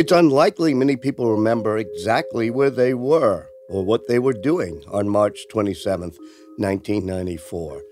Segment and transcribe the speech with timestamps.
[0.00, 5.10] It's unlikely many people remember exactly where they were or what they were doing on
[5.10, 6.14] March 27,
[6.56, 7.82] 1994.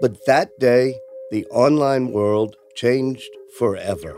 [0.00, 0.94] But that day,
[1.32, 4.16] the online world changed forever.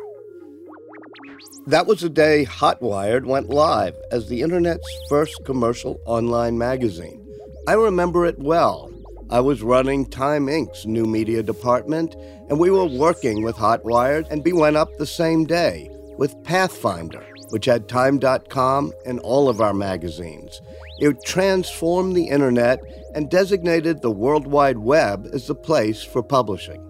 [1.66, 7.26] That was the day Hotwired went live as the internet's first commercial online magazine.
[7.66, 8.90] I remember it well.
[9.30, 12.14] I was running Time Inc.'s new media department,
[12.50, 17.24] and we were working with Hotwired, and we went up the same day with Pathfinder,
[17.50, 20.60] which had Time.com and all of our magazines.
[20.98, 22.80] It transformed the internet
[23.14, 26.84] and designated the World Wide Web as the place for publishing.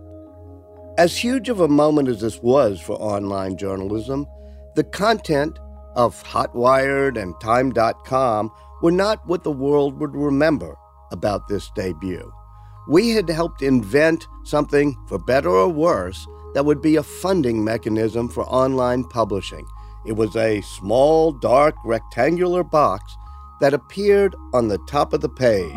[0.99, 4.27] As huge of a moment as this was for online journalism,
[4.75, 5.59] the content
[5.95, 8.51] of Hotwired and Time.com
[8.83, 10.77] were not what the world would remember
[11.13, 12.33] about this debut.
[12.89, 18.29] We had helped invent something, for better or worse, that would be a funding mechanism
[18.29, 19.67] for online publishing.
[20.07, 23.15] It was a small, dark, rectangular box
[23.61, 25.75] that appeared on the top of the page.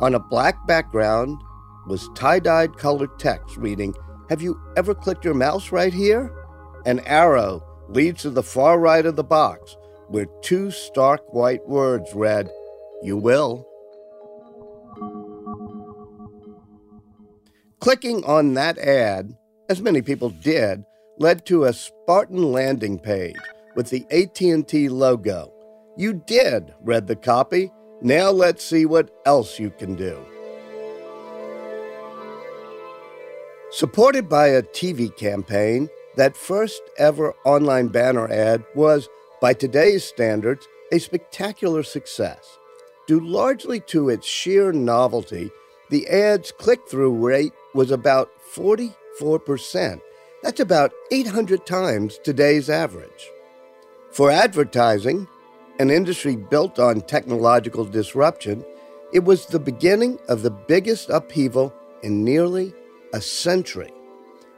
[0.00, 1.40] On a black background
[1.86, 3.94] was tie dyed colored text reading,
[4.28, 6.34] Have you ever clicked your mouse right here?
[6.86, 9.76] An arrow leads to the far right of the box,
[10.08, 12.48] where two stark white words read,
[13.02, 13.66] You will.
[17.80, 19.34] Clicking on that ad,
[19.68, 20.84] as many people did,
[21.20, 23.36] led to a Spartan landing page
[23.76, 25.52] with the AT&T logo.
[25.96, 27.70] You did, read the copy.
[28.00, 30.18] Now let's see what else you can do.
[33.70, 39.06] Supported by a TV campaign, that first ever online banner ad was,
[39.42, 42.58] by today's standards, a spectacular success.
[43.06, 45.50] Due largely to its sheer novelty,
[45.90, 50.00] the ad's click through rate was about 44%.
[50.42, 53.30] That's about 800 times today's average.
[54.10, 55.28] For advertising,
[55.78, 58.64] an industry built on technological disruption,
[59.12, 62.72] it was the beginning of the biggest upheaval in nearly
[63.12, 63.92] a century.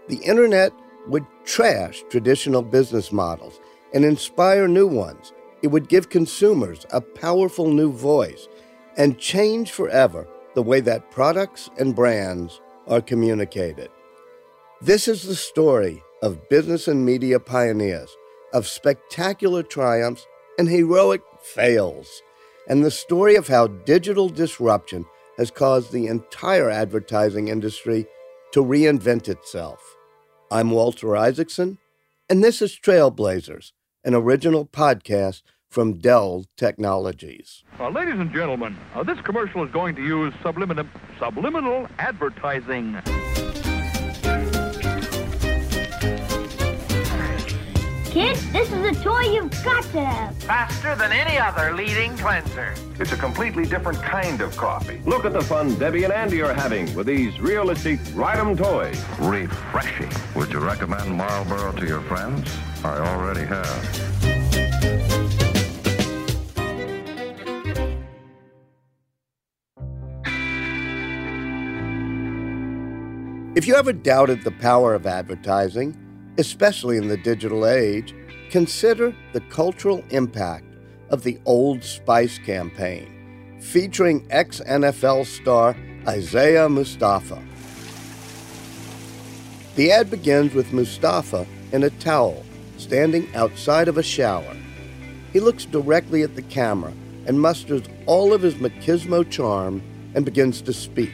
[0.09, 0.72] The internet
[1.09, 3.59] would trash traditional business models
[3.93, 5.32] and inspire new ones.
[5.62, 8.47] It would give consumers a powerful new voice
[8.97, 13.91] and change forever the way that products and brands are communicated.
[14.84, 18.10] This is the story of business and media pioneers,
[18.53, 20.26] of spectacular triumphs
[20.59, 22.20] and heroic fails,
[22.69, 25.06] and the story of how digital disruption
[25.38, 28.06] has caused the entire advertising industry
[28.50, 29.97] to reinvent itself.
[30.50, 31.78] I'm Walter Isaacson,
[32.28, 33.70] and this is Trailblazers,
[34.03, 37.62] an original podcast from Dell Technologies.
[37.78, 40.88] Uh, ladies and gentlemen, uh, this commercial is going to use subliminal,
[41.20, 43.00] subliminal advertising.
[48.12, 50.37] Kids, this is a toy you've got to have.
[50.43, 52.75] Faster than any other leading cleanser.
[53.00, 55.00] It's a completely different kind of coffee.
[55.06, 59.03] Look at the fun Debbie and Andy are having with these realistic Rydom toys.
[59.19, 60.11] Refreshing.
[60.37, 62.55] Would you recommend Marlboro to your friends?
[62.84, 64.12] I already have.
[73.56, 75.97] If you ever doubted the power of advertising,
[76.38, 78.15] especially in the digital age,
[78.50, 80.65] consider the cultural impact
[81.10, 85.76] of the Old Spice campaign, featuring ex NFL star
[86.06, 87.43] Isaiah Mustafa.
[89.76, 92.44] The ad begins with Mustafa in a towel,
[92.76, 94.56] standing outside of a shower.
[95.32, 96.93] He looks directly at the camera
[97.26, 99.82] and musters all of his machismo charm
[100.14, 101.12] and begins to speak.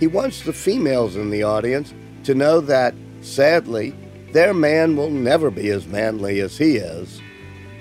[0.00, 3.94] He wants the females in the audience to know that, sadly,
[4.32, 7.20] their man will never be as manly as he is.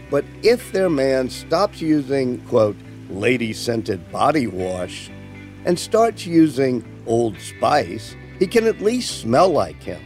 [0.10, 2.78] But if their man stops using, quote,
[3.10, 5.10] lady scented body wash
[5.66, 10.02] and starts using Old Spice, he can at least smell like him.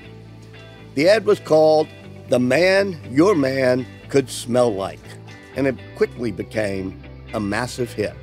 [0.96, 1.88] The ad was called
[2.30, 5.00] The Man Your Man Could Smell Like,
[5.56, 7.02] and it quickly became
[7.34, 8.16] a massive hit.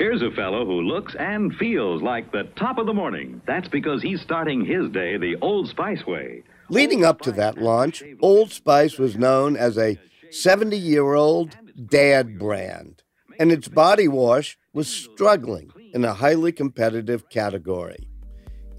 [0.00, 3.42] Here's a fellow who looks and feels like the top of the morning.
[3.46, 6.42] That's because he's starting his day the Old Spice way.
[6.70, 9.98] Leading up to that launch, Old Spice was known as a
[10.30, 11.54] 70 year old
[11.90, 13.02] dad brand,
[13.38, 18.08] and its body wash was struggling in a highly competitive category.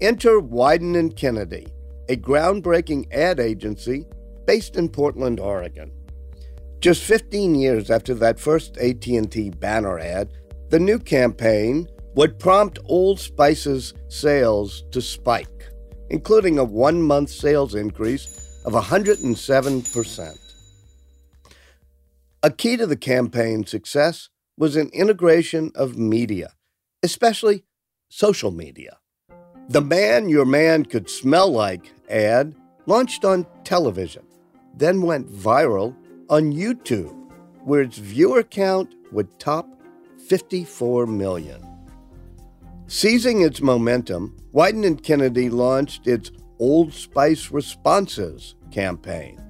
[0.00, 1.68] Enter Wieden and Kennedy,
[2.08, 4.06] a groundbreaking ad agency
[4.44, 5.92] based in Portland, Oregon.
[6.80, 10.32] Just 15 years after that first AT&T banner ad,
[10.72, 15.68] the new campaign would prompt Old Spice's sales to spike,
[16.08, 20.38] including a one month sales increase of 107%.
[22.42, 26.54] A key to the campaign's success was an integration of media,
[27.02, 27.64] especially
[28.08, 28.96] social media.
[29.68, 32.54] The Man Your Man Could Smell Like ad
[32.86, 34.24] launched on television,
[34.74, 35.94] then went viral
[36.30, 37.14] on YouTube,
[37.62, 39.68] where its viewer count would top
[40.28, 41.66] 54 million.
[42.86, 49.40] Seizing its momentum, Wieden and Kennedy launched its Old Spice Responses campaign.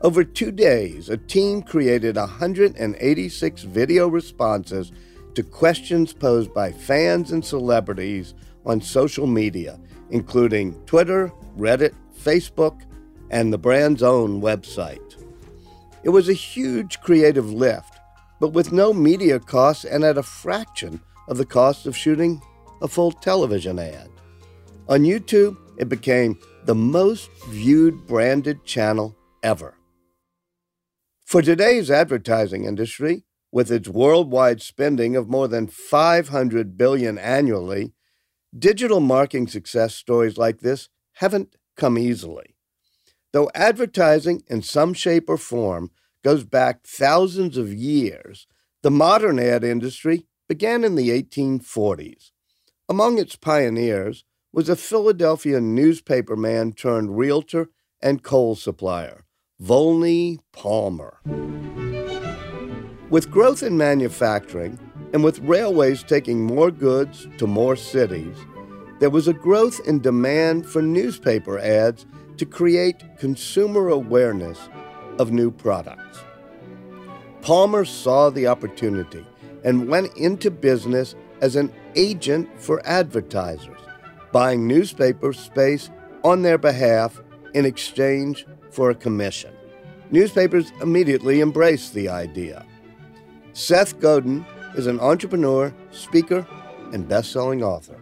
[0.00, 4.92] Over two days, a team created 186 video responses
[5.34, 8.34] to questions posed by fans and celebrities
[8.64, 9.78] on social media,
[10.10, 12.82] including Twitter, Reddit, Facebook,
[13.30, 15.22] and the brand's own website.
[16.02, 17.95] It was a huge creative lift,
[18.40, 22.40] but with no media costs and at a fraction of the cost of shooting
[22.82, 24.10] a full television ad.
[24.88, 29.74] On YouTube, it became the most viewed branded channel ever.
[31.24, 37.94] For today's advertising industry, with its worldwide spending of more than 500 billion annually,
[38.56, 42.54] digital marketing success stories like this haven't come easily.
[43.32, 45.90] Though advertising in some shape or form
[46.26, 48.48] goes back thousands of years,
[48.82, 52.32] the modern ad industry began in the 1840s.
[52.88, 57.68] Among its pioneers was a Philadelphia newspaperman turned realtor
[58.02, 59.24] and coal supplier,
[59.62, 61.20] Volney Palmer.
[63.08, 64.80] With growth in manufacturing
[65.12, 68.36] and with railways taking more goods to more cities,
[68.98, 72.04] there was a growth in demand for newspaper ads
[72.38, 74.58] to create consumer awareness
[75.18, 76.24] of new products.
[77.42, 79.24] Palmer saw the opportunity
[79.64, 83.80] and went into business as an agent for advertisers,
[84.32, 85.90] buying newspaper space
[86.24, 87.20] on their behalf
[87.54, 89.52] in exchange for a commission.
[90.10, 92.64] Newspapers immediately embraced the idea.
[93.52, 94.44] Seth Godin
[94.76, 96.46] is an entrepreneur, speaker,
[96.92, 97.98] and best selling author.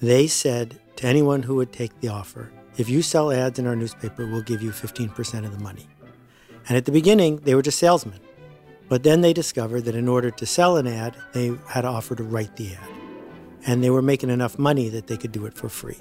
[0.00, 3.76] They said to anyone who would take the offer, if you sell ads in our
[3.76, 5.86] newspaper, we'll give you 15% of the money.
[6.68, 8.20] And at the beginning, they were just salesmen.
[8.88, 12.14] But then they discovered that in order to sell an ad, they had to offer
[12.16, 12.88] to write the ad.
[13.66, 15.98] And they were making enough money that they could do it for free.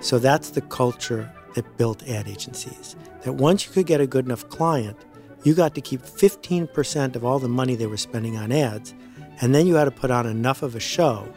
[0.00, 2.96] So that's the culture that built ad agencies.
[3.22, 4.96] That once you could get a good enough client,
[5.44, 8.94] you got to keep 15% of all the money they were spending on ads,
[9.40, 11.28] and then you had to put on enough of a show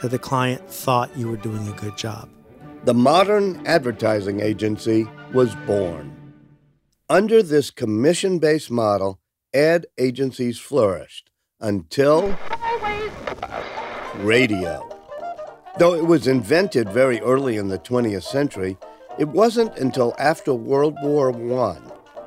[0.00, 2.28] that the client thought you were doing a good job.
[2.84, 6.16] The modern advertising agency was born.
[7.10, 9.18] Under this commission based model,
[9.52, 11.28] ad agencies flourished
[11.58, 12.38] until
[14.18, 14.88] radio.
[15.76, 18.78] Though it was invented very early in the 20th century,
[19.18, 21.78] it wasn't until after World War I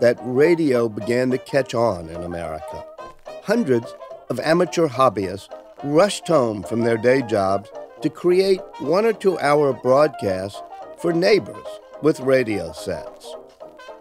[0.01, 2.83] that radio began to catch on in America.
[3.44, 3.95] Hundreds
[4.30, 5.47] of amateur hobbyists
[5.85, 7.69] rushed home from their day jobs
[8.01, 10.62] to create one or two hour broadcasts
[10.97, 11.68] for neighbors
[12.01, 13.33] with radio sets.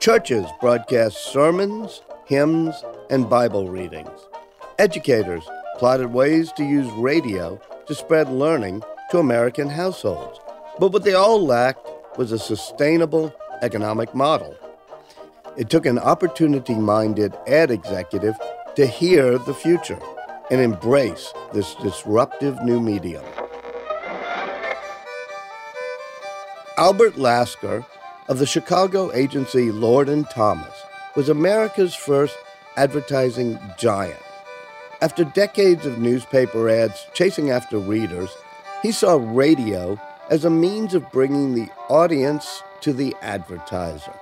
[0.02, 4.10] Churches broadcast sermons, hymns, and Bible readings.
[4.80, 5.44] Educators
[5.78, 10.40] plotted ways to use radio to spread learning to American households.
[10.80, 11.88] But what they all lacked
[12.18, 14.56] was a sustainable economic model.
[15.56, 18.34] It took an opportunity minded ad executive
[18.74, 20.00] to hear the future
[20.50, 23.24] and embrace this disruptive new medium.
[26.76, 27.86] Albert Lasker
[28.28, 30.74] of the Chicago agency Lord and Thomas
[31.16, 32.36] was America's first
[32.76, 34.20] advertising giant.
[35.00, 38.30] After decades of newspaper ads chasing after readers,
[38.82, 40.00] he saw radio
[40.30, 44.14] as a means of bringing the audience to the advertiser.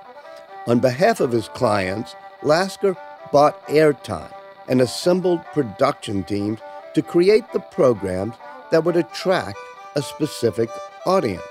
[0.67, 2.95] On behalf of his clients, Lasker
[3.31, 4.33] bought airtime
[4.67, 6.59] and assembled production teams
[6.93, 8.35] to create the programs
[8.71, 9.57] that would attract
[9.95, 10.69] a specific
[11.05, 11.41] audience,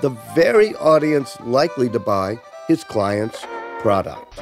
[0.00, 3.44] the very audience likely to buy his client's
[3.80, 4.40] product.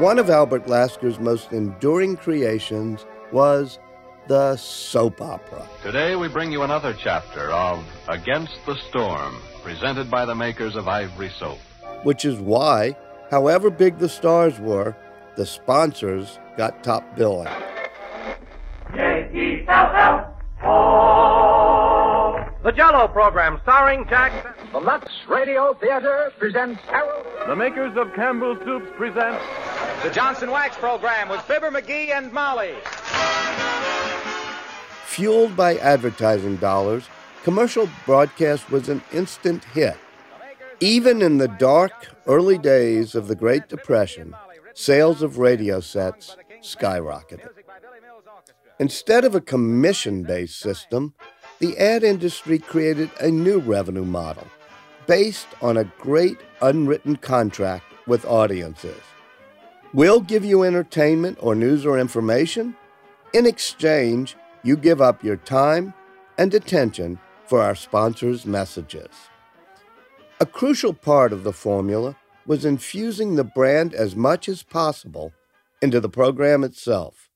[0.00, 3.78] One of Albert Lasker's most enduring creations was
[4.26, 5.66] the soap opera.
[5.82, 10.86] Today we bring you another chapter of Against the Storm, presented by the makers of
[10.86, 11.58] Ivory Soap.
[12.02, 12.96] Which is why,
[13.30, 14.96] however big the stars were,
[15.36, 17.48] the sponsors got top billing.
[22.62, 24.32] The Jello program starring Jack.
[24.72, 27.24] The Lux Radio Theater presents Harold.
[27.46, 29.40] The makers of Campbell's Soups present
[30.02, 32.74] The Johnson Wax program with Fibber McGee and Molly.
[35.06, 37.08] Fueled by advertising dollars,
[37.42, 39.96] commercial broadcast was an instant hit.
[40.80, 41.92] Even in the dark,
[42.26, 44.34] early days of the Great Depression,
[44.74, 47.48] sales of radio sets skyrocketed.
[48.80, 51.12] Instead of a commission based system,
[51.58, 54.46] the ad industry created a new revenue model
[55.08, 59.00] based on a great unwritten contract with audiences.
[59.92, 62.76] We'll give you entertainment or news or information.
[63.32, 65.92] In exchange, you give up your time
[66.36, 69.08] and attention for our sponsors' messages.
[70.40, 72.16] A crucial part of the formula
[72.46, 75.32] was infusing the brand as much as possible
[75.82, 77.27] into the program itself.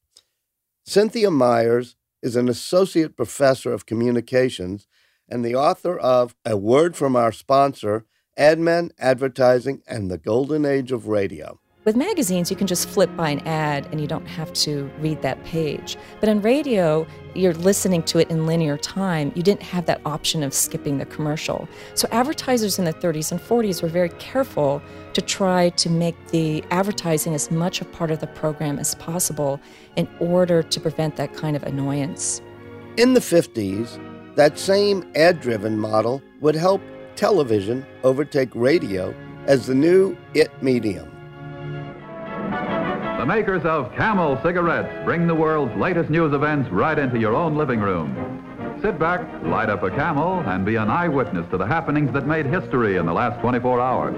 [0.84, 4.88] Cynthia Meyers is an associate professor of communications
[5.28, 8.04] and the author of A Word from Our Sponsor
[8.36, 11.60] AdMen, Advertising, and the Golden Age of Radio.
[11.84, 15.20] With magazines, you can just flip by an ad and you don't have to read
[15.22, 15.96] that page.
[16.20, 19.32] But in radio, you're listening to it in linear time.
[19.34, 21.68] You didn't have that option of skipping the commercial.
[21.94, 24.80] So advertisers in the 30s and 40s were very careful
[25.12, 29.60] to try to make the advertising as much a part of the program as possible
[29.96, 32.40] in order to prevent that kind of annoyance.
[32.96, 33.98] In the 50s,
[34.36, 36.80] that same ad driven model would help
[37.16, 39.12] television overtake radio
[39.46, 41.21] as the new it medium.
[43.22, 47.56] The makers of Camel cigarettes bring the world's latest news events right into your own
[47.56, 48.76] living room.
[48.82, 52.46] Sit back, light up a Camel, and be an eyewitness to the happenings that made
[52.46, 54.16] history in the last 24 hours.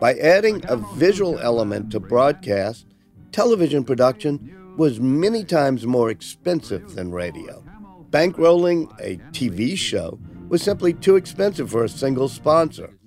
[0.00, 2.84] By adding a visual element to broadcast,
[3.30, 7.62] television production was many times more expensive than radio.
[8.10, 12.98] Bankrolling a TV show was simply too expensive for a single sponsor.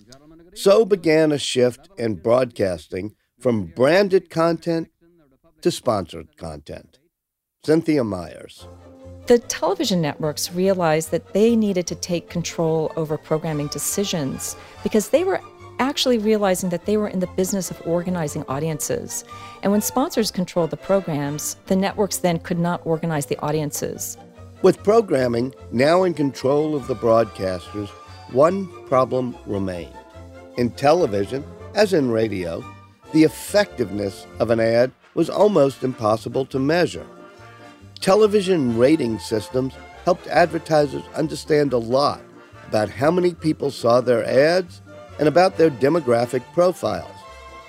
[0.53, 4.89] So began a shift in broadcasting from branded content
[5.61, 6.99] to sponsored content.
[7.63, 8.67] Cynthia Meyers.
[9.27, 15.23] The television networks realized that they needed to take control over programming decisions because they
[15.23, 15.41] were
[15.79, 19.23] actually realizing that they were in the business of organizing audiences.
[19.61, 24.17] And when sponsors controlled the programs, the networks then could not organize the audiences.
[24.63, 27.89] With programming now in control of the broadcasters,
[28.31, 29.93] one problem remained.
[30.57, 31.43] In television,
[31.75, 32.63] as in radio,
[33.11, 37.05] the effectiveness of an ad was almost impossible to measure.
[37.99, 39.73] Television rating systems
[40.05, 42.21] helped advertisers understand a lot
[42.67, 44.81] about how many people saw their ads
[45.19, 47.15] and about their demographic profiles,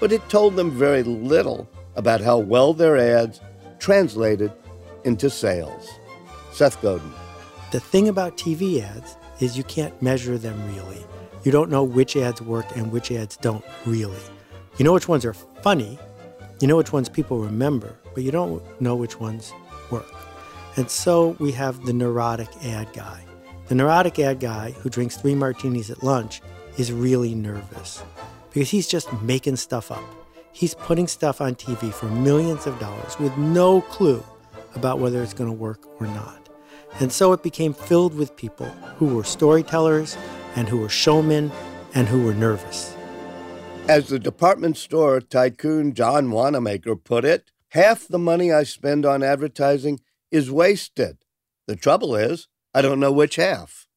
[0.01, 3.41] but it told them very little about how well their ads
[3.79, 4.53] translated
[5.05, 5.89] into sales.
[6.53, 7.13] Seth Godin.
[7.71, 11.05] The thing about TV ads is you can't measure them really.
[11.45, 14.21] You don't know which ads work and which ads don't really.
[14.79, 15.99] You know which ones are funny,
[16.61, 19.53] you know which ones people remember, but you don't know which ones
[19.91, 20.07] work.
[20.77, 23.25] And so we have the neurotic ad guy.
[23.67, 26.41] The neurotic ad guy who drinks three martinis at lunch
[26.77, 28.05] is really nervous
[28.53, 30.05] because he's just making stuff up.
[30.53, 34.23] He's putting stuff on TV for millions of dollars with no clue
[34.77, 36.49] about whether it's going to work or not.
[37.01, 38.67] And so it became filled with people
[38.99, 40.17] who were storytellers
[40.55, 41.51] and who were showmen
[41.95, 42.95] and who were nervous.
[43.89, 49.23] As the department store tycoon John Wanamaker put it, half the money I spend on
[49.23, 51.17] advertising is wasted.
[51.67, 53.89] The trouble is, I don't know which half.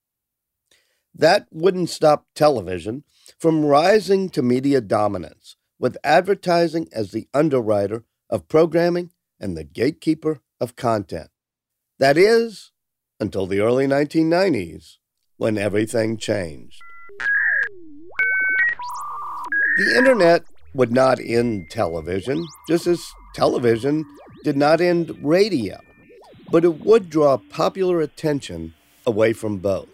[1.13, 3.03] That wouldn't stop television
[3.37, 10.39] from rising to media dominance, with advertising as the underwriter of programming and the gatekeeper
[10.61, 11.31] of content.
[11.99, 12.71] That is,
[13.19, 14.99] until the early 1990s,
[15.35, 16.81] when everything changed.
[19.77, 24.05] The internet would not end television, just as television
[24.43, 25.79] did not end radio,
[26.51, 28.73] but it would draw popular attention
[29.05, 29.89] away from both.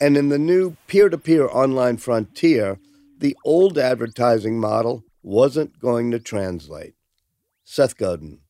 [0.00, 2.78] And in the new peer to peer online frontier,
[3.18, 6.94] the old advertising model wasn't going to translate.
[7.64, 8.40] Seth Godin.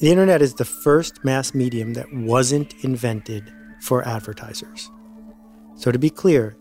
[0.00, 4.90] The internet is the first mass medium that wasn't invented for advertisers.
[5.76, 6.56] So, to be clear,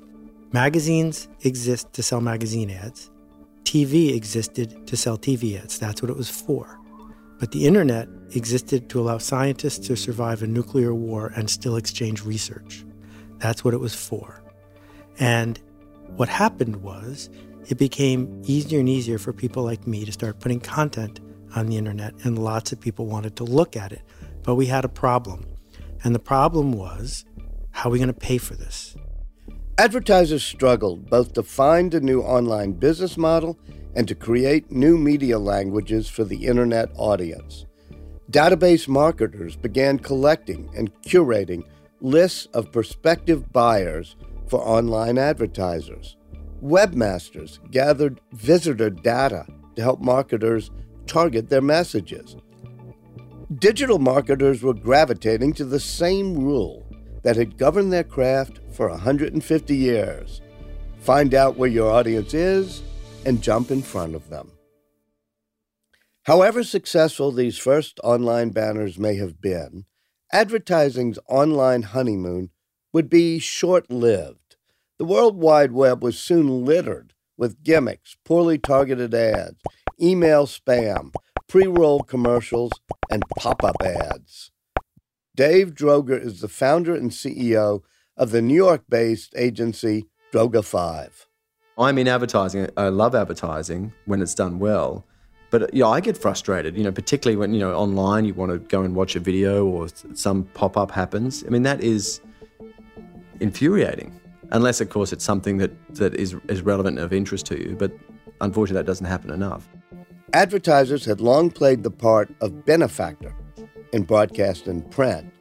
[0.55, 3.11] Magazines exist to sell magazine ads.
[3.63, 5.77] TV existed to sell TV ads.
[5.77, 6.79] That's what it was for.
[7.41, 12.23] But the internet existed to allow scientists to survive a nuclear war and still exchange
[12.23, 12.85] research.
[13.39, 14.41] That's what it was for.
[15.19, 15.59] And
[16.15, 17.29] what happened was
[17.67, 21.19] it became easier and easier for people like me to start putting content
[21.53, 24.03] on the internet, and lots of people wanted to look at it.
[24.43, 25.47] But we had a problem.
[26.05, 27.25] And the problem was
[27.71, 28.95] how are we going to pay for this?
[29.77, 33.59] Advertisers struggled both to find a new online business model
[33.93, 37.65] and to create new media languages for the internet audience.
[38.31, 41.65] Database marketers began collecting and curating
[41.99, 44.15] lists of prospective buyers
[44.47, 46.15] for online advertisers.
[46.63, 50.71] Webmasters gathered visitor data to help marketers
[51.05, 52.37] target their messages.
[53.59, 56.84] Digital marketers were gravitating to the same rule
[57.25, 60.41] that had governed their craft for 150 years
[60.99, 62.81] find out where your audience is
[63.25, 64.51] and jump in front of them.
[66.23, 69.85] However successful these first online banners may have been,
[70.31, 72.49] advertising's online honeymoon
[72.93, 74.55] would be short lived.
[74.97, 79.61] The World Wide Web was soon littered with gimmicks, poorly targeted ads,
[80.01, 81.11] email spam,
[81.47, 82.71] pre roll commercials,
[83.11, 84.51] and pop up ads.
[85.35, 87.81] Dave Droga is the founder and CEO
[88.15, 91.27] of the New York based agency Droga 5.
[91.77, 92.69] I'm in advertising.
[92.77, 95.03] I love advertising when it's done well.
[95.51, 98.59] But yeah, I get frustrated, you know, particularly when, you know, online you want to
[98.59, 101.43] go and watch a video or some pop up happens.
[101.45, 102.21] I mean, that is
[103.41, 104.17] infuriating.
[104.51, 107.75] Unless, of course, it's something that, that is, is relevant and of interest to you.
[107.77, 107.91] But
[108.39, 109.67] unfortunately, that doesn't happen enough.
[110.31, 113.35] Advertisers had long played the part of benefactor
[113.93, 115.31] in broadcast and print,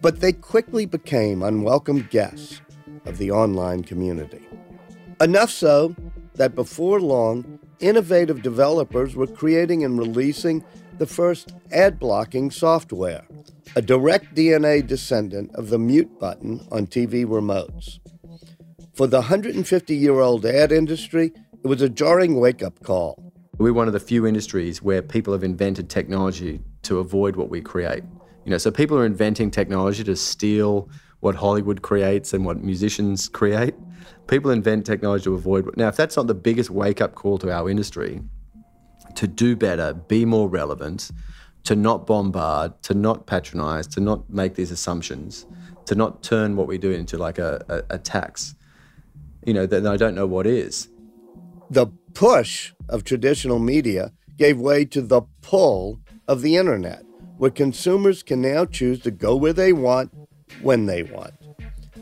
[0.00, 2.60] but they quickly became unwelcome guests
[3.04, 4.46] of the online community.
[5.20, 5.94] Enough so
[6.34, 10.64] that before long, innovative developers were creating and releasing
[10.98, 13.24] the first ad blocking software,
[13.76, 17.98] a direct DNA descendant of the mute button on TV remotes.
[18.94, 23.32] For the 150 year old ad industry, it was a jarring wake up call.
[23.58, 27.60] We're one of the few industries where people have invented technology to avoid what we
[27.60, 28.04] create.
[28.44, 30.88] You know, so people are inventing technology to steal
[31.20, 33.74] what Hollywood creates and what musicians create.
[34.26, 35.74] People invent technology to avoid.
[35.76, 38.22] Now, if that's not the biggest wake up call to our industry,
[39.14, 41.10] to do better, be more relevant,
[41.64, 45.46] to not bombard, to not patronize, to not make these assumptions,
[45.86, 48.54] to not turn what we do into like a, a, a tax,
[49.46, 50.88] you know, then I don't know what is.
[51.70, 57.04] The push of traditional media gave way to the pull of the internet,
[57.38, 60.12] where consumers can now choose to go where they want
[60.62, 61.34] when they want.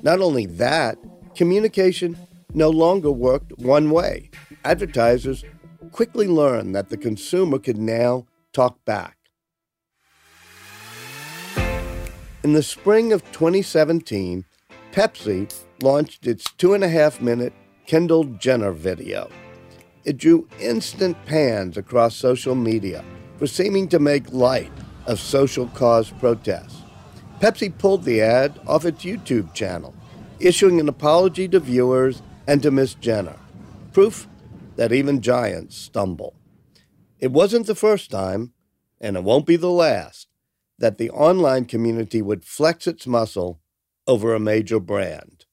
[0.02, 0.98] Not only that,
[1.34, 2.16] communication
[2.54, 4.30] no longer worked one way.
[4.64, 5.44] Advertisers
[5.90, 9.16] quickly learned that the consumer could now talk back.
[12.44, 14.44] In the spring of 2017,
[14.92, 17.52] Pepsi launched its two and a half minute
[17.86, 19.30] Kendall Jenner video.
[20.04, 23.04] It drew instant pans across social media
[23.46, 24.72] seeming to make light
[25.06, 26.82] of social cause protests.
[27.40, 29.94] Pepsi pulled the ad off its YouTube channel,
[30.38, 33.36] issuing an apology to viewers and to Miss Jenner.
[33.92, 34.28] Proof
[34.76, 36.34] that even giants stumble.
[37.18, 38.52] It wasn't the first time,
[39.00, 40.28] and it won't be the last,
[40.78, 43.60] that the online community would flex its muscle
[44.06, 45.44] over a major brand.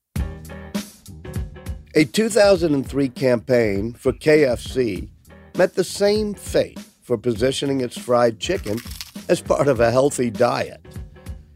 [1.95, 5.09] A 2003 campaign for KFC
[5.57, 8.77] met the same fate for positioning its fried chicken
[9.29, 10.79] as part of a healthy diet.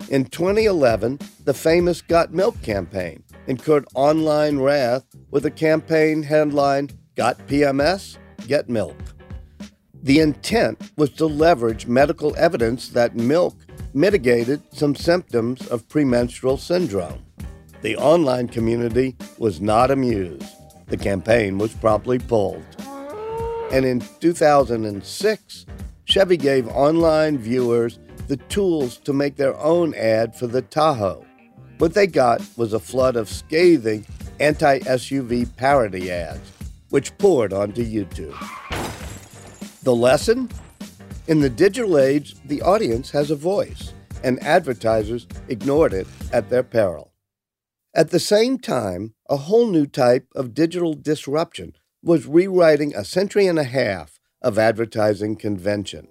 [0.09, 7.37] In 2011, the famous Got Milk campaign incurred online wrath with a campaign headline Got
[7.45, 8.17] PMS?
[8.47, 8.97] Get Milk.
[10.01, 13.55] The intent was to leverage medical evidence that milk
[13.93, 17.23] mitigated some symptoms of premenstrual syndrome.
[17.83, 20.47] The online community was not amused.
[20.87, 22.65] The campaign was promptly pulled.
[23.73, 25.65] And in 2006,
[26.05, 31.25] Chevy gave online viewers the tools to make their own ad for the Tahoe.
[31.79, 34.05] What they got was a flood of scathing
[34.39, 36.51] anti SUV parody ads,
[36.91, 38.37] which poured onto YouTube.
[39.81, 40.49] The lesson?
[41.27, 43.91] In the digital age, the audience has a voice,
[44.23, 47.11] and advertisers ignored it at their peril.
[47.95, 53.47] At the same time, a whole new type of digital disruption was rewriting a century
[53.47, 56.07] and a half of advertising convention.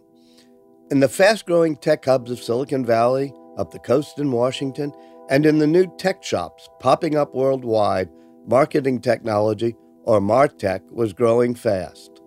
[0.91, 4.93] In the fast growing tech hubs of Silicon Valley, up the coast in Washington,
[5.29, 8.09] and in the new tech shops popping up worldwide,
[8.47, 12.23] marketing technology, or MarTech, was growing fast.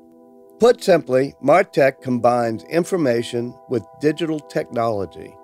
[0.60, 5.36] Put simply, MarTech combines information with digital technology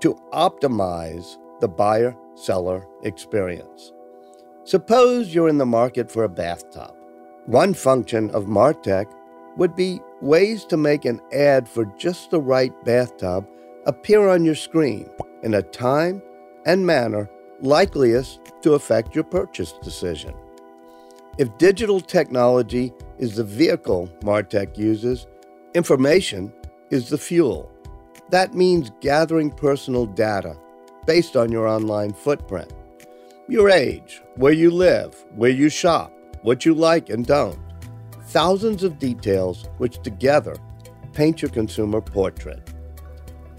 [0.00, 3.92] to optimize the buyer seller experience.
[4.64, 6.94] Suppose you're in the market for a bathtub.
[7.50, 9.12] One function of MarTech
[9.56, 13.44] would be ways to make an ad for just the right bathtub
[13.86, 15.10] appear on your screen
[15.42, 16.22] in a time
[16.64, 17.28] and manner
[17.60, 20.32] likeliest to affect your purchase decision.
[21.38, 25.26] If digital technology is the vehicle Martech uses,
[25.74, 26.52] information
[26.90, 27.68] is the fuel.
[28.30, 30.56] That means gathering personal data
[31.04, 32.72] based on your online footprint.
[33.48, 37.58] Your age, where you live, where you shop, what you like and don't.
[38.26, 40.56] Thousands of details which together
[41.12, 42.72] paint your consumer portrait.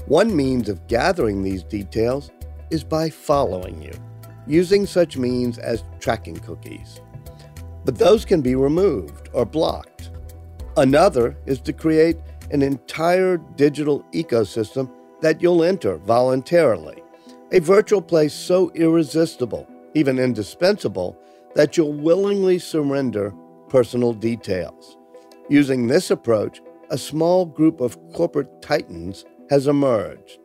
[0.08, 2.32] One means of gathering these details
[2.70, 3.94] is by following you,
[4.48, 7.02] using such means as tracking cookies.
[7.86, 10.12] But those can be removed or blocked.
[10.78, 12.18] Another is to create
[12.52, 14.90] an entire digital ecosystem
[15.22, 17.02] that you'll enter voluntarily,
[17.52, 21.18] a virtual place so irresistible, even indispensable,
[21.56, 23.34] that you'll willingly surrender
[23.70, 24.98] personal details.
[25.50, 30.40] Using this approach, a small group of corporate titans has emerged.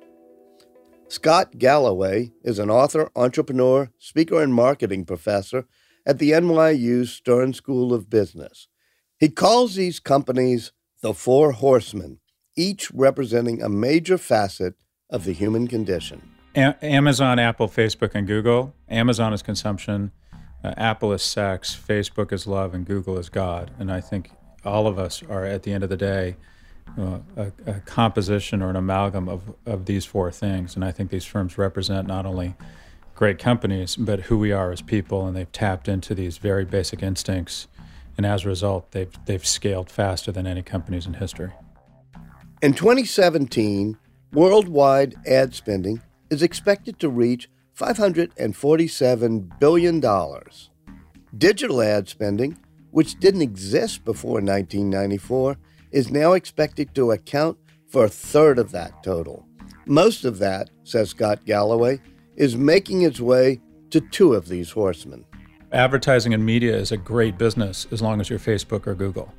[1.09, 5.67] Scott Galloway is an author, entrepreneur, speaker, and marketing professor
[6.05, 8.69] at the NYU Stern School of Business.
[9.19, 12.19] He calls these companies the Four Horsemen,
[12.57, 14.75] each representing a major facet
[15.09, 16.23] of the human condition.
[16.57, 18.75] A- Amazon, Apple, Facebook, and Google.
[18.89, 20.11] Amazon is consumption,
[20.67, 23.71] uh, Apple is sex, Facebook is love, and Google is God.
[23.79, 24.31] And I think
[24.65, 26.37] all of us are, at the end of the day,
[26.99, 30.77] uh, a, a, composition or an amalgam of, of these four things.
[30.77, 32.55] And I think these firms represent not only
[33.15, 35.27] great companies, but who we are as people.
[35.27, 37.67] And they've tapped into these very basic instincts
[38.17, 41.53] and as a result, they've, they've scaled faster than any companies in history.
[42.63, 43.99] In 2017,
[44.33, 46.01] worldwide ad spending
[46.31, 50.03] is expected to reach $547 billion.
[51.37, 52.59] Digital ad spending,
[52.91, 55.57] which didn't exist before 1994,
[55.91, 57.59] is now expected to account
[57.89, 59.47] for a third of that total.
[59.87, 62.01] Most of that, says Scott Galloway,
[62.35, 63.61] is making its way
[63.91, 65.25] to two of these horsemen
[65.73, 69.33] advertising and media is a great business as long as you're Facebook or Google.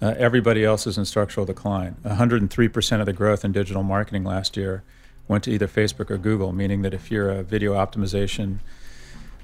[0.00, 1.96] Uh, everybody else is in structural decline.
[2.04, 4.84] 103% of the growth in digital marketing last year
[5.28, 8.58] went to either Facebook or Google, meaning that if you're a video optimization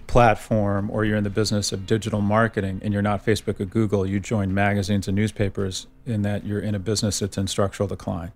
[0.06, 4.06] platform or you're in the business of digital marketing and you're not Facebook or Google,
[4.06, 8.32] you join magazines and newspapers in that you're in a business that's in structural decline.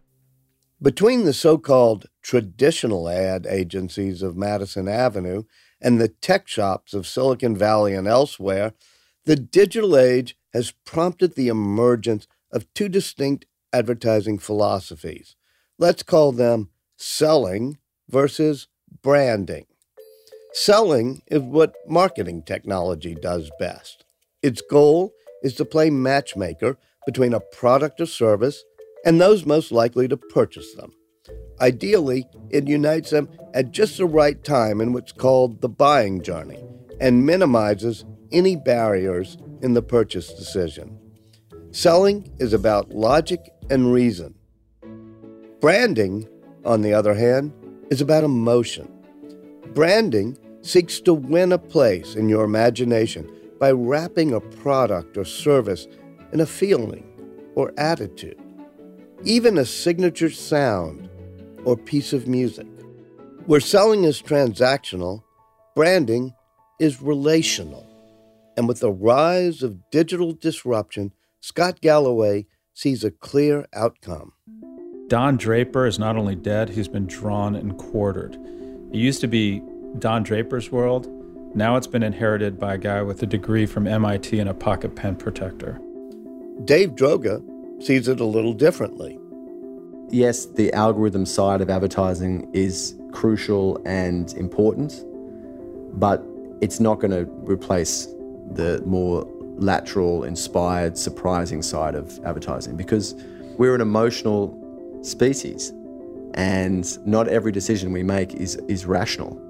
[0.80, 5.44] Between the so called traditional ad agencies of Madison Avenue
[5.80, 8.72] and the tech shops of Silicon Valley and elsewhere,
[9.24, 15.36] the digital age has prompted the emergence of two distinct advertising philosophies.
[15.78, 17.78] Let's call them selling
[18.08, 18.68] versus
[19.02, 19.66] branding.
[20.52, 24.04] Selling is what marketing technology does best.
[24.42, 28.64] Its goal is to play matchmaker between a product or service
[29.04, 30.92] and those most likely to purchase them.
[31.60, 36.62] Ideally, it unites them at just the right time in what's called the buying journey
[37.00, 40.98] and minimizes any barriers in the purchase decision.
[41.70, 44.34] Selling is about logic and reason.
[45.60, 46.28] Branding,
[46.66, 47.52] on the other hand,
[47.90, 48.88] is about emotion.
[49.74, 55.86] Branding seeks to win a place in your imagination by wrapping a product or service
[56.32, 57.04] in a feeling
[57.54, 58.38] or attitude,
[59.24, 61.08] even a signature sound
[61.64, 62.66] or piece of music.
[63.46, 65.22] Where selling is transactional,
[65.74, 66.34] branding
[66.80, 67.86] is relational.
[68.56, 74.32] And with the rise of digital disruption, Scott Galloway sees a clear outcome.
[75.08, 78.34] Don Draper is not only dead, he's been drawn and quartered.
[78.92, 79.62] It used to be
[79.98, 81.08] Don Draper's world.
[81.54, 84.96] Now it's been inherited by a guy with a degree from MIT and a pocket
[84.96, 85.80] pen protector.
[86.64, 87.42] Dave Droga
[87.82, 89.18] sees it a little differently
[90.10, 95.04] yes, the algorithm side of advertising is crucial and important,
[95.98, 96.24] but
[96.60, 98.06] it's not going to replace
[98.52, 99.26] the more
[99.58, 103.14] lateral, inspired, surprising side of advertising because
[103.58, 104.48] we're an emotional
[105.02, 105.72] species
[106.34, 109.40] and not every decision we make is, is rational.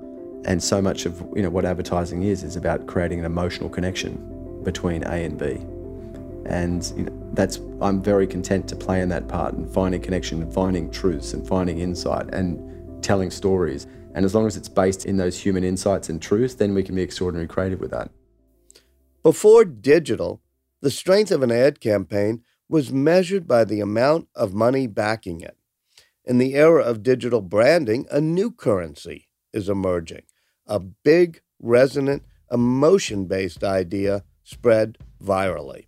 [0.44, 4.62] And so much of you know what advertising is is about creating an emotional connection
[4.62, 5.58] between A and B.
[6.48, 10.40] And you know, that's I'm very content to play in that part and finding connection
[10.42, 13.88] and finding truths and finding insight and telling stories.
[14.14, 16.94] And as long as it's based in those human insights and truths, then we can
[16.94, 18.10] be extraordinarily creative with that.
[19.22, 20.40] Before digital,
[20.80, 25.56] the strength of an ad campaign was measured by the amount of money backing it.
[26.24, 30.22] In the era of digital branding, a new currency is emerging
[30.66, 35.86] a big, resonant, emotion based idea spread virally.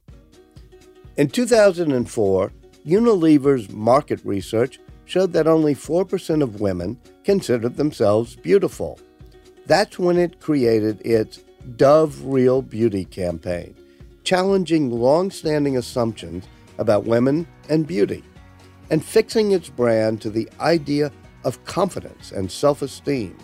[1.17, 2.53] In 2004,
[2.87, 9.01] Unilever's market research showed that only 4% of women considered themselves beautiful.
[9.67, 11.41] That's when it created its
[11.77, 13.75] Dove Real Beauty campaign,
[14.23, 16.47] challenging long standing assumptions
[16.79, 18.25] about women and beauty,
[18.91, 21.13] and fixing its brand to the idea
[21.45, 23.37] of confidence and self esteem.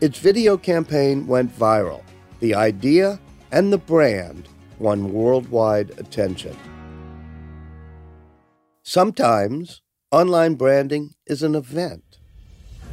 [0.00, 2.02] Its video campaign went viral.
[2.40, 3.18] The idea
[3.50, 6.56] and the brand won worldwide attention.
[8.82, 12.18] Sometimes online branding is an event.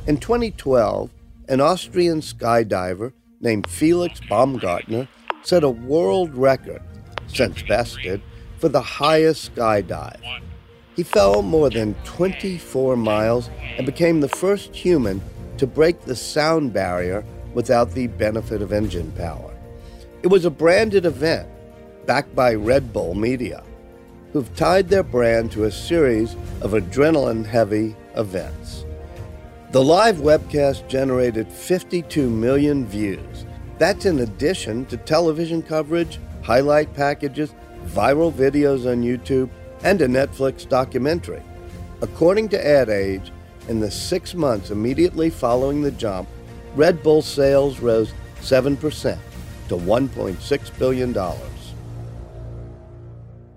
[0.08, 1.10] In 2012,
[1.47, 5.08] an Austrian skydiver named Felix Baumgartner
[5.43, 6.82] set a world record,
[7.28, 8.21] since bested,
[8.65, 10.19] for the highest skydive.
[10.95, 13.47] He fell more than 24 miles
[13.78, 15.21] and became the first human
[15.60, 17.23] to break the sound barrier
[17.54, 19.54] without the benefit of engine power.
[20.23, 21.47] It was a branded event
[22.08, 23.62] backed by Red Bull Media,
[24.34, 28.84] who've tied their brand to a series of adrenaline heavy events.
[29.73, 33.45] The live webcast generated 52 million views.
[33.78, 37.54] That's in addition to television coverage, highlight packages,
[37.88, 39.50] viral videos on YouTube,
[39.84, 41.41] and a Netflix documentary.
[42.02, 43.32] According to Ad Age,
[43.67, 46.28] in the six months immediately following the jump,
[46.76, 49.17] Red Bull sales rose 7%
[49.69, 51.15] to $1.6 billion.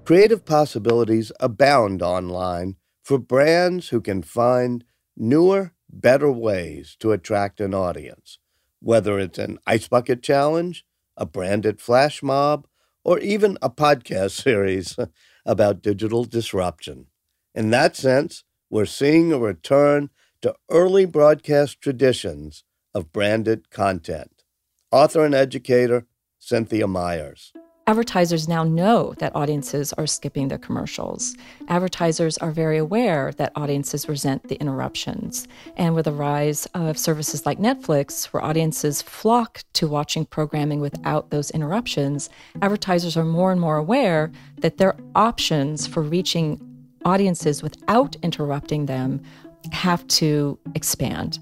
[0.04, 4.84] Creative possibilities abound online for brands who can find
[5.16, 8.38] newer, better ways to attract an audience,
[8.80, 10.84] whether it's an ice bucket challenge,
[11.16, 12.67] a branded flash mob,
[13.08, 14.94] or even a podcast series
[15.46, 17.06] about digital disruption.
[17.54, 20.10] In that sense, we're seeing a return
[20.42, 24.42] to early broadcast traditions of branded content.
[24.92, 26.06] Author and educator
[26.38, 27.54] Cynthia Meyers.
[27.88, 31.34] Advertisers now know that audiences are skipping the commercials.
[31.68, 35.48] Advertisers are very aware that audiences resent the interruptions.
[35.74, 41.30] And with the rise of services like Netflix, where audiences flock to watching programming without
[41.30, 42.28] those interruptions,
[42.60, 46.60] advertisers are more and more aware that their options for reaching
[47.06, 49.22] audiences without interrupting them
[49.72, 51.38] have to expand.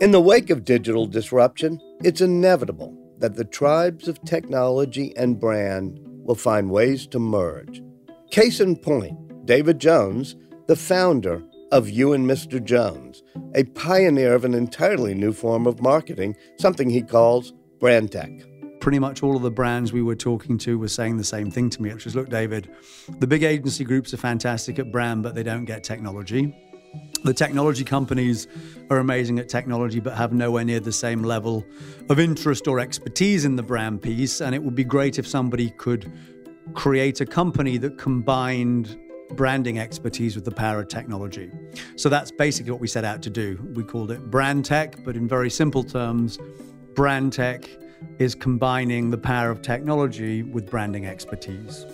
[0.00, 5.98] In the wake of digital disruption, it's inevitable that the tribes of technology and brand
[6.02, 7.82] will find ways to merge.
[8.30, 12.62] Case in point, David Jones, the founder of You and Mr.
[12.62, 13.22] Jones,
[13.54, 18.30] a pioneer of an entirely new form of marketing, something he calls brand tech.
[18.80, 21.68] Pretty much all of the brands we were talking to were saying the same thing
[21.70, 22.70] to me, which was look, David,
[23.18, 26.54] the big agency groups are fantastic at brand, but they don't get technology.
[27.24, 28.46] The technology companies
[28.90, 31.66] are amazing at technology, but have nowhere near the same level
[32.08, 34.40] of interest or expertise in the brand piece.
[34.40, 36.10] And it would be great if somebody could
[36.74, 38.96] create a company that combined
[39.32, 41.50] branding expertise with the power of technology.
[41.96, 43.58] So that's basically what we set out to do.
[43.74, 46.38] We called it brand tech, but in very simple terms,
[46.94, 47.68] brand tech
[48.18, 51.84] is combining the power of technology with branding expertise.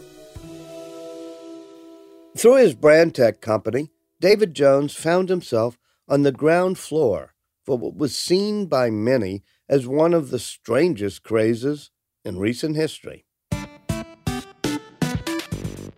[2.36, 7.96] Through his brand tech company, David Jones found himself on the ground floor for what
[7.96, 11.90] was seen by many as one of the strangest crazes
[12.24, 13.24] in recent history.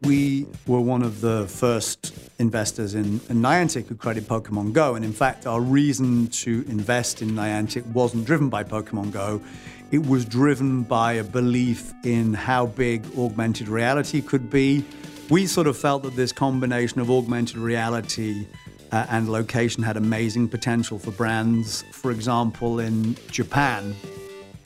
[0.02, 4.94] We were one of the first investors in, in, Niantic who created Pokemon Go.
[4.94, 9.42] And in fact, our reason to invest in Niantic wasn't driven by Pokemon Go.
[9.90, 14.84] It was driven by a belief in how big augmented reality could be.
[15.28, 18.46] We sort of felt that this combination of augmented reality
[18.92, 21.82] uh, and location had amazing potential for brands.
[21.90, 23.96] For example, in Japan,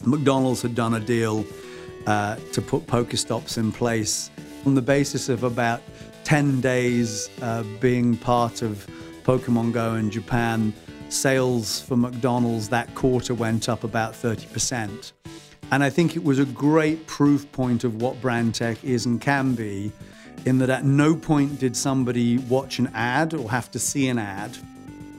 [0.05, 1.46] McDonald's had done a deal
[2.07, 4.31] uh, to put Pokestops in place
[4.66, 5.81] on the basis of about
[6.25, 8.87] 10 days uh, being part of
[9.25, 10.75] Pokemon Go in Japan.
[11.09, 15.12] Sales for McDonald's that quarter went up about 30%.
[15.73, 19.18] And I think it was a great proof point of what brand tech is and
[19.20, 19.90] can be
[20.45, 24.19] in that at no point did somebody watch an ad or have to see an
[24.19, 24.57] ad.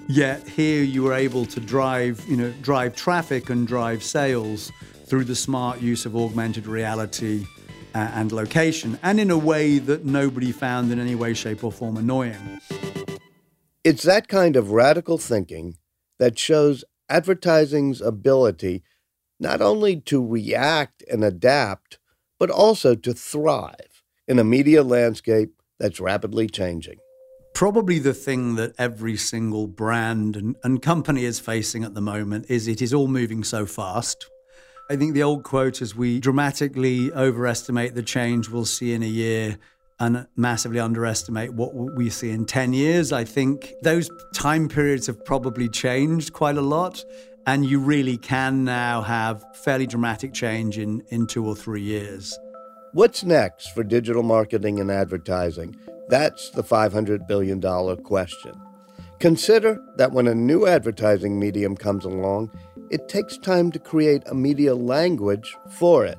[0.08, 4.71] Yet here you were able to drive, you know, drive traffic and drive sales
[5.06, 7.45] through the smart use of augmented reality
[7.93, 11.71] uh, and location, and in a way that nobody found in any way, shape, or
[11.71, 12.60] form annoying.
[13.84, 15.78] It's that kind of radical thinking
[16.19, 18.84] that shows advertising's ability
[19.39, 22.00] not only to react and adapt,
[22.39, 23.90] but also to thrive
[24.32, 26.98] in a media landscape that's rapidly changing.
[27.54, 32.46] Probably the thing that every single brand and, and company is facing at the moment
[32.48, 34.26] is it is all moving so fast.
[34.89, 39.13] I think the old quote is we dramatically overestimate the change we'll see in a
[39.26, 39.60] year
[40.00, 43.12] and massively underestimate what we see in 10 years.
[43.12, 47.04] I think those time periods have probably changed quite a lot.
[47.46, 52.38] And you really can now have fairly dramatic change in, in two or three years.
[52.93, 55.77] What's next for digital marketing and advertising?
[56.10, 57.62] That's the $500 billion
[58.04, 58.51] question.
[59.19, 62.51] Consider that when a new advertising medium comes along,
[62.89, 66.17] it takes time to create a media language for it.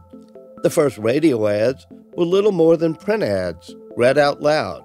[0.63, 4.83] The first radio ads were little more than print ads, read out loud.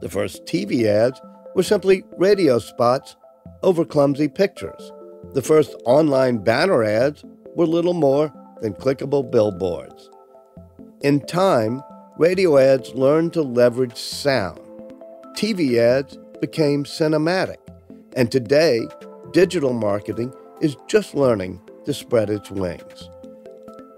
[0.00, 1.20] The first TV ads
[1.54, 3.14] were simply radio spots
[3.62, 4.90] over clumsy pictures.
[5.34, 7.24] The first online banner ads
[7.54, 10.10] were little more than clickable billboards.
[11.02, 11.80] In time,
[12.16, 14.58] radio ads learned to leverage sound.
[15.36, 17.58] TV ads became cinematic.
[18.16, 18.80] And today,
[19.30, 23.10] digital marketing is just learning to spread its wings.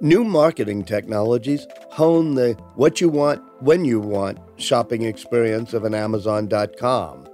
[0.02, 5.94] New marketing technologies hone the what you want, when you want shopping experience of an
[5.94, 7.26] Amazon.com,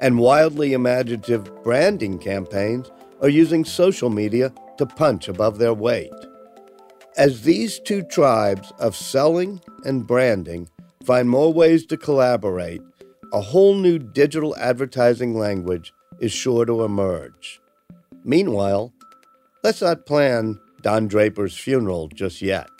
[0.00, 6.10] and wildly imaginative branding campaigns are using social media to punch above their weight.
[7.16, 10.68] As these two tribes of selling and branding
[11.04, 12.82] find more ways to collaborate,
[13.32, 17.60] a whole new digital advertising language is sure to emerge.
[18.22, 18.92] Meanwhile,
[19.64, 22.70] let's not plan Don Draper's funeral just yet.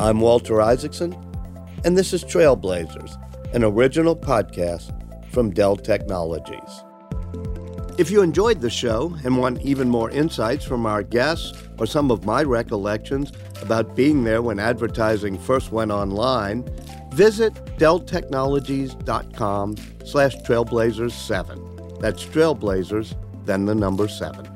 [0.00, 1.16] I'm Walter Isaacson,
[1.84, 3.16] and this is Trailblazers,
[3.54, 4.90] an original podcast
[5.34, 6.84] from Dell Technologies.
[7.98, 12.10] If you enjoyed the show and want even more insights from our guests or some
[12.10, 16.64] of my recollections about being there when advertising first went online,
[17.12, 22.00] visit delltechnologies.com slash trailblazers7.
[22.00, 24.48] That's trailblazers, then the number 7.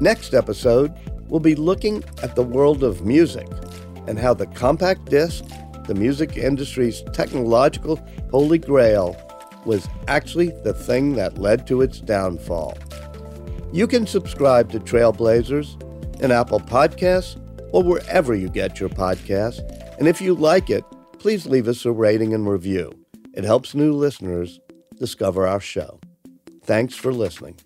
[0.00, 0.92] Next episode,
[1.28, 3.48] we'll be looking at the world of music
[4.06, 5.44] and how the compact disc,
[5.86, 9.16] the music industry's technological holy grail,
[9.66, 12.76] was actually the thing that led to its downfall.
[13.72, 15.80] You can subscribe to Trailblazers
[16.20, 17.40] in Apple Podcasts
[17.72, 19.60] or wherever you get your podcasts.
[19.98, 20.84] And if you like it,
[21.18, 22.92] please leave us a rating and review.
[23.32, 24.60] It helps new listeners
[24.98, 25.98] discover our show.
[26.62, 27.56] Thanks for listening.